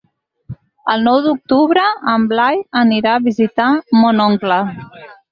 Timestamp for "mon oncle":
3.99-4.59